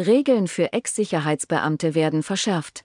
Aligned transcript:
Regeln 0.00 0.48
für 0.48 0.72
Ex-Sicherheitsbeamte 0.72 1.94
werden 1.94 2.24
verschärft. 2.24 2.84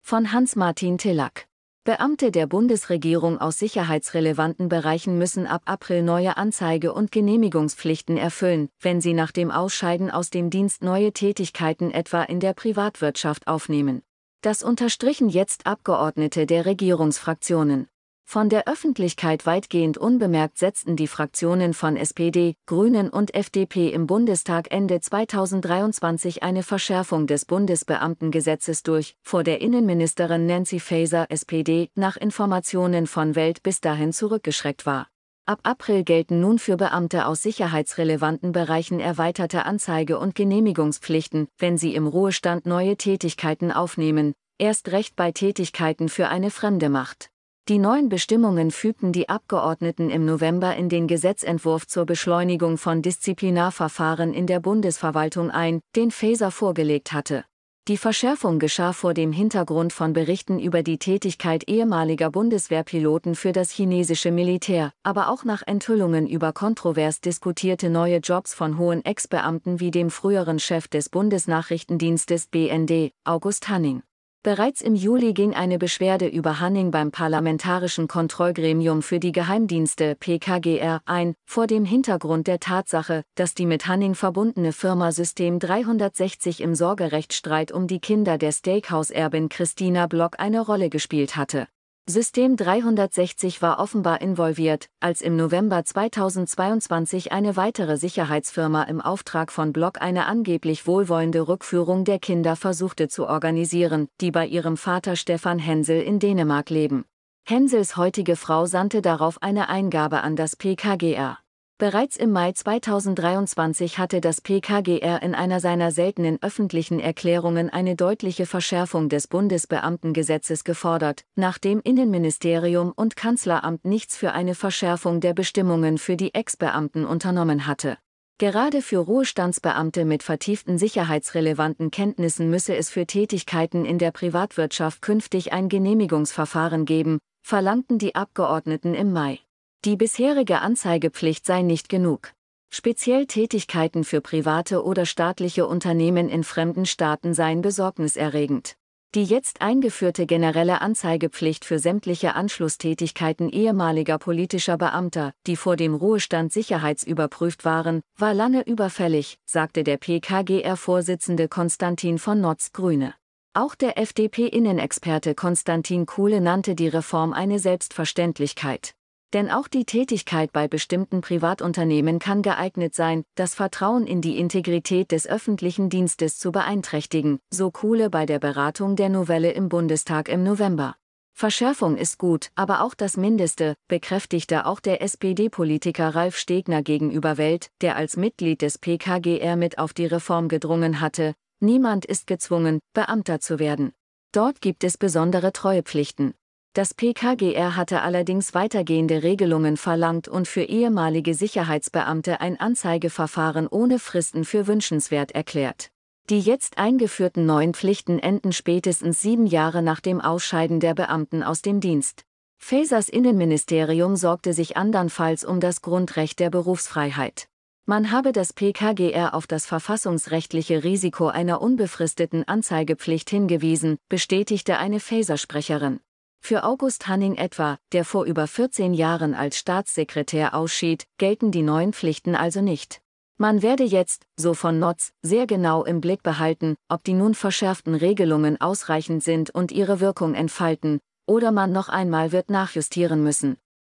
Von 0.00 0.32
Hans-Martin 0.32 0.96
Tillack. 0.96 1.48
Beamte 1.84 2.30
der 2.30 2.46
Bundesregierung 2.46 3.38
aus 3.38 3.58
sicherheitsrelevanten 3.58 4.70
Bereichen 4.70 5.18
müssen 5.18 5.46
ab 5.46 5.60
April 5.66 6.02
neue 6.02 6.38
Anzeige- 6.38 6.94
und 6.94 7.12
Genehmigungspflichten 7.12 8.16
erfüllen, 8.16 8.70
wenn 8.80 9.02
sie 9.02 9.12
nach 9.12 9.32
dem 9.32 9.50
Ausscheiden 9.50 10.10
aus 10.10 10.30
dem 10.30 10.48
Dienst 10.48 10.82
neue 10.82 11.12
Tätigkeiten 11.12 11.90
etwa 11.90 12.22
in 12.22 12.40
der 12.40 12.54
Privatwirtschaft 12.54 13.46
aufnehmen. 13.46 14.02
Das 14.40 14.62
unterstrichen 14.62 15.28
jetzt 15.28 15.66
Abgeordnete 15.66 16.46
der 16.46 16.64
Regierungsfraktionen. 16.64 17.86
Von 18.28 18.48
der 18.48 18.66
Öffentlichkeit 18.66 19.46
weitgehend 19.46 19.98
unbemerkt 19.98 20.58
setzten 20.58 20.96
die 20.96 21.06
Fraktionen 21.06 21.74
von 21.74 21.96
SPD, 21.96 22.56
Grünen 22.66 23.08
und 23.08 23.32
FDP 23.36 23.88
im 23.90 24.08
Bundestag 24.08 24.72
Ende 24.72 25.00
2023 25.00 26.42
eine 26.42 26.64
Verschärfung 26.64 27.28
des 27.28 27.44
Bundesbeamtengesetzes 27.44 28.82
durch, 28.82 29.14
vor 29.22 29.44
der 29.44 29.60
Innenministerin 29.60 30.44
Nancy 30.44 30.80
Faeser 30.80 31.30
SPD 31.30 31.88
nach 31.94 32.16
Informationen 32.16 33.06
von 33.06 33.36
Welt 33.36 33.62
bis 33.62 33.80
dahin 33.80 34.12
zurückgeschreckt 34.12 34.86
war. 34.86 35.06
Ab 35.46 35.60
April 35.62 36.02
gelten 36.02 36.40
nun 36.40 36.58
für 36.58 36.76
Beamte 36.76 37.26
aus 37.26 37.42
sicherheitsrelevanten 37.42 38.50
Bereichen 38.50 38.98
erweiterte 38.98 39.64
Anzeige- 39.64 40.18
und 40.18 40.34
Genehmigungspflichten, 40.34 41.46
wenn 41.58 41.78
sie 41.78 41.94
im 41.94 42.08
Ruhestand 42.08 42.66
neue 42.66 42.96
Tätigkeiten 42.96 43.70
aufnehmen, 43.70 44.34
erst 44.58 44.90
recht 44.90 45.14
bei 45.14 45.30
Tätigkeiten 45.30 46.08
für 46.08 46.26
eine 46.26 46.50
fremde 46.50 46.88
Macht. 46.88 47.30
Die 47.68 47.78
neuen 47.78 48.08
Bestimmungen 48.08 48.70
fügten 48.70 49.10
die 49.10 49.28
Abgeordneten 49.28 50.08
im 50.08 50.24
November 50.24 50.76
in 50.76 50.88
den 50.88 51.08
Gesetzentwurf 51.08 51.88
zur 51.88 52.06
Beschleunigung 52.06 52.78
von 52.78 53.02
Disziplinarverfahren 53.02 54.34
in 54.34 54.46
der 54.46 54.60
Bundesverwaltung 54.60 55.50
ein, 55.50 55.80
den 55.96 56.12
Faeser 56.12 56.52
vorgelegt 56.52 57.12
hatte. 57.12 57.44
Die 57.88 57.96
Verschärfung 57.96 58.60
geschah 58.60 58.92
vor 58.92 59.14
dem 59.14 59.32
Hintergrund 59.32 59.92
von 59.92 60.12
Berichten 60.12 60.60
über 60.60 60.84
die 60.84 60.98
Tätigkeit 60.98 61.68
ehemaliger 61.68 62.30
Bundeswehrpiloten 62.30 63.34
für 63.34 63.50
das 63.50 63.72
chinesische 63.72 64.30
Militär, 64.30 64.92
aber 65.02 65.28
auch 65.28 65.42
nach 65.42 65.64
Enthüllungen 65.66 66.28
über 66.28 66.52
kontrovers 66.52 67.20
diskutierte 67.20 67.90
neue 67.90 68.18
Jobs 68.18 68.54
von 68.54 68.78
hohen 68.78 69.04
Ex-Beamten 69.04 69.80
wie 69.80 69.90
dem 69.90 70.10
früheren 70.10 70.60
Chef 70.60 70.86
des 70.86 71.08
Bundesnachrichtendienstes 71.08 72.46
BND, 72.46 73.10
August 73.24 73.68
Hanning. 73.68 74.04
Bereits 74.46 74.80
im 74.80 74.94
Juli 74.94 75.32
ging 75.32 75.54
eine 75.54 75.76
Beschwerde 75.76 76.28
über 76.28 76.60
Hanning 76.60 76.92
beim 76.92 77.10
Parlamentarischen 77.10 78.06
Kontrollgremium 78.06 79.02
für 79.02 79.18
die 79.18 79.32
Geheimdienste 79.32 80.14
PKGR 80.14 81.00
ein, 81.04 81.34
vor 81.46 81.66
dem 81.66 81.84
Hintergrund 81.84 82.46
der 82.46 82.60
Tatsache, 82.60 83.24
dass 83.34 83.54
die 83.54 83.66
mit 83.66 83.88
Hanning 83.88 84.14
verbundene 84.14 84.72
Firma 84.72 85.10
System 85.10 85.58
360 85.58 86.60
im 86.60 86.76
Sorgerechtsstreit 86.76 87.72
um 87.72 87.88
die 87.88 87.98
Kinder 87.98 88.38
der 88.38 88.52
Steakhouse-Erbin 88.52 89.48
Christina 89.48 90.06
Block 90.06 90.38
eine 90.38 90.60
Rolle 90.60 90.90
gespielt 90.90 91.34
hatte. 91.34 91.66
System 92.08 92.56
360 92.56 93.62
war 93.62 93.80
offenbar 93.80 94.20
involviert, 94.20 94.88
als 95.00 95.20
im 95.20 95.34
November 95.34 95.84
2022 95.84 97.32
eine 97.32 97.56
weitere 97.56 97.96
Sicherheitsfirma 97.96 98.84
im 98.84 99.00
Auftrag 99.00 99.50
von 99.50 99.72
Block 99.72 100.00
eine 100.00 100.26
angeblich 100.26 100.86
wohlwollende 100.86 101.48
Rückführung 101.48 102.04
der 102.04 102.20
Kinder 102.20 102.54
versuchte 102.54 103.08
zu 103.08 103.26
organisieren, 103.26 104.06
die 104.20 104.30
bei 104.30 104.46
ihrem 104.46 104.76
Vater 104.76 105.16
Stefan 105.16 105.58
Hensel 105.58 106.00
in 106.00 106.20
Dänemark 106.20 106.70
leben. 106.70 107.06
Hensels 107.44 107.96
heutige 107.96 108.36
Frau 108.36 108.66
sandte 108.66 109.02
darauf 109.02 109.42
eine 109.42 109.68
Eingabe 109.68 110.20
an 110.20 110.36
das 110.36 110.54
PKGR. 110.54 111.38
Bereits 111.78 112.16
im 112.16 112.32
Mai 112.32 112.52
2023 112.52 113.98
hatte 113.98 114.22
das 114.22 114.40
PKGR 114.40 115.22
in 115.22 115.34
einer 115.34 115.60
seiner 115.60 115.92
seltenen 115.92 116.38
öffentlichen 116.40 117.00
Erklärungen 117.00 117.68
eine 117.68 117.96
deutliche 117.96 118.46
Verschärfung 118.46 119.10
des 119.10 119.28
Bundesbeamtengesetzes 119.28 120.64
gefordert, 120.64 121.26
nachdem 121.34 121.82
Innenministerium 121.82 122.94
und 122.96 123.14
Kanzleramt 123.14 123.84
nichts 123.84 124.16
für 124.16 124.32
eine 124.32 124.54
Verschärfung 124.54 125.20
der 125.20 125.34
Bestimmungen 125.34 125.98
für 125.98 126.16
die 126.16 126.32
Ex-Beamten 126.32 127.04
unternommen 127.04 127.66
hatte. 127.66 127.98
Gerade 128.38 128.80
für 128.80 128.98
Ruhestandsbeamte 128.98 130.06
mit 130.06 130.22
vertieften 130.22 130.78
sicherheitsrelevanten 130.78 131.90
Kenntnissen 131.90 132.48
müsse 132.48 132.74
es 132.74 132.88
für 132.88 133.04
Tätigkeiten 133.04 133.84
in 133.84 133.98
der 133.98 134.12
Privatwirtschaft 134.12 135.02
künftig 135.02 135.52
ein 135.52 135.68
Genehmigungsverfahren 135.68 136.86
geben, 136.86 137.18
verlangten 137.42 137.98
die 137.98 138.14
Abgeordneten 138.14 138.94
im 138.94 139.12
Mai. 139.12 139.40
Die 139.86 139.94
bisherige 139.94 140.62
Anzeigepflicht 140.62 141.46
sei 141.46 141.62
nicht 141.62 141.88
genug. 141.88 142.32
Speziell 142.70 143.26
Tätigkeiten 143.26 144.02
für 144.02 144.20
private 144.20 144.82
oder 144.82 145.06
staatliche 145.06 145.64
Unternehmen 145.64 146.28
in 146.28 146.42
fremden 146.42 146.86
Staaten 146.86 147.34
seien 147.34 147.62
besorgniserregend. 147.62 148.74
Die 149.14 149.22
jetzt 149.22 149.62
eingeführte 149.62 150.26
generelle 150.26 150.80
Anzeigepflicht 150.80 151.64
für 151.64 151.78
sämtliche 151.78 152.34
Anschlusstätigkeiten 152.34 153.48
ehemaliger 153.48 154.18
politischer 154.18 154.76
Beamter, 154.76 155.32
die 155.46 155.54
vor 155.54 155.76
dem 155.76 155.94
Ruhestand 155.94 156.52
sicherheitsüberprüft 156.52 157.64
waren, 157.64 158.00
war 158.18 158.34
lange 158.34 158.66
überfällig, 158.66 159.38
sagte 159.44 159.84
der 159.84 159.98
PKGR-Vorsitzende 159.98 161.46
Konstantin 161.46 162.18
von 162.18 162.40
Notz 162.40 162.72
Grüne. 162.72 163.14
Auch 163.54 163.76
der 163.76 163.98
FDP-Innenexperte 163.98 165.36
Konstantin 165.36 166.06
Kuhle 166.06 166.40
nannte 166.40 166.74
die 166.74 166.88
Reform 166.88 167.32
eine 167.32 167.60
Selbstverständlichkeit. 167.60 168.95
Denn 169.32 169.50
auch 169.50 169.68
die 169.68 169.84
Tätigkeit 169.84 170.52
bei 170.52 170.68
bestimmten 170.68 171.20
Privatunternehmen 171.20 172.18
kann 172.18 172.42
geeignet 172.42 172.94
sein, 172.94 173.24
das 173.34 173.54
Vertrauen 173.54 174.06
in 174.06 174.20
die 174.20 174.38
Integrität 174.38 175.10
des 175.10 175.26
öffentlichen 175.26 175.90
Dienstes 175.90 176.38
zu 176.38 176.52
beeinträchtigen, 176.52 177.40
so 177.50 177.70
Kuhle 177.70 178.08
bei 178.08 178.24
der 178.24 178.38
Beratung 178.38 178.94
der 178.96 179.08
Novelle 179.08 179.50
im 179.52 179.68
Bundestag 179.68 180.28
im 180.28 180.44
November. 180.44 180.96
Verschärfung 181.38 181.98
ist 181.98 182.16
gut, 182.16 182.50
aber 182.54 182.80
auch 182.80 182.94
das 182.94 183.18
Mindeste, 183.18 183.74
bekräftigte 183.88 184.64
auch 184.64 184.80
der 184.80 185.02
SPD-Politiker 185.02 186.14
Ralf 186.14 186.38
Stegner 186.38 186.82
gegenüber 186.82 187.36
Welt, 187.36 187.70
der 187.82 187.96
als 187.96 188.16
Mitglied 188.16 188.62
des 188.62 188.78
PKGR 188.78 189.56
mit 189.56 189.78
auf 189.78 189.92
die 189.92 190.06
Reform 190.06 190.48
gedrungen 190.48 191.02
hatte. 191.02 191.34
Niemand 191.60 192.06
ist 192.06 192.26
gezwungen, 192.26 192.80
Beamter 192.94 193.38
zu 193.40 193.58
werden. 193.58 193.92
Dort 194.32 194.62
gibt 194.62 194.82
es 194.82 194.96
besondere 194.96 195.52
Treuepflichten. 195.52 196.32
Das 196.76 196.92
PKGR 196.92 197.74
hatte 197.74 198.02
allerdings 198.02 198.52
weitergehende 198.52 199.22
Regelungen 199.22 199.78
verlangt 199.78 200.28
und 200.28 200.46
für 200.46 200.60
ehemalige 200.60 201.32
Sicherheitsbeamte 201.32 202.42
ein 202.42 202.60
Anzeigeverfahren 202.60 203.66
ohne 203.66 203.98
Fristen 203.98 204.44
für 204.44 204.66
wünschenswert 204.66 205.32
erklärt. 205.32 205.88
Die 206.28 206.38
jetzt 206.38 206.76
eingeführten 206.76 207.46
neuen 207.46 207.72
Pflichten 207.72 208.18
enden 208.18 208.52
spätestens 208.52 209.22
sieben 209.22 209.46
Jahre 209.46 209.80
nach 209.80 210.00
dem 210.00 210.20
Ausscheiden 210.20 210.78
der 210.78 210.92
Beamten 210.92 211.42
aus 211.42 211.62
dem 211.62 211.80
Dienst. 211.80 212.24
Fasers 212.58 213.08
Innenministerium 213.08 214.14
sorgte 214.14 214.52
sich 214.52 214.76
andernfalls 214.76 215.46
um 215.46 215.60
das 215.60 215.80
Grundrecht 215.80 216.40
der 216.40 216.50
Berufsfreiheit. 216.50 217.48
Man 217.86 218.10
habe 218.10 218.32
das 218.32 218.52
PKGR 218.52 219.32
auf 219.32 219.46
das 219.46 219.64
verfassungsrechtliche 219.64 220.84
Risiko 220.84 221.28
einer 221.28 221.62
unbefristeten 221.62 222.46
Anzeigepflicht 222.46 223.30
hingewiesen, 223.30 223.96
bestätigte 224.10 224.76
eine 224.76 225.00
Faser-Sprecherin. 225.00 226.00
Für 226.48 226.62
August 226.62 227.08
Hanning 227.08 227.34
etwa, 227.34 227.76
der 227.90 228.04
vor 228.04 228.24
über 228.24 228.46
14 228.46 228.94
Jahren 228.94 229.34
als 229.34 229.58
Staatssekretär 229.58 230.54
ausschied, 230.54 231.08
gelten 231.18 231.50
die 231.50 231.62
neuen 231.62 231.92
Pflichten 231.92 232.36
also 232.36 232.60
nicht. 232.60 233.00
Man 233.36 233.62
werde 233.62 233.82
jetzt, 233.82 234.26
so 234.36 234.54
von 234.54 234.78
Notz, 234.78 235.12
sehr 235.22 235.48
genau 235.48 235.82
im 235.82 236.00
Blick 236.00 236.22
behalten, 236.22 236.76
ob 236.88 237.02
die 237.02 237.14
nun 237.14 237.34
verschärften 237.34 237.96
Regelungen 237.96 238.60
ausreichend 238.60 239.24
sind 239.24 239.50
und 239.50 239.72
ihre 239.72 239.98
Wirkung 239.98 240.34
entfalten, 240.34 241.00
oder 241.26 241.50
man 241.50 241.72
noch 241.72 241.88
einmal 241.88 242.30
wird 242.30 242.48
nachjustieren 242.48 243.24
müssen. 243.24 243.56